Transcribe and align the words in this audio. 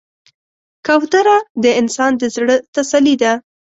کوتره 0.85 1.37
د 1.63 1.65
انسان 1.81 2.11
د 2.21 2.23
زړه 2.35 2.55
تسلي 2.75 3.15
ده. 3.21 3.31